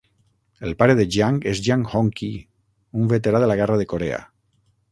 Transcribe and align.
El 0.67 0.71
pare 0.79 0.95
de 0.99 1.05
Jiang 1.15 1.37
és 1.51 1.61
Jiang 1.67 1.85
Hongqi, 1.91 2.31
un 3.03 3.13
veterà 3.15 3.43
de 3.45 3.51
la 3.53 3.61
guerra 3.61 3.81
de 3.83 3.89
Corea. 3.93 4.23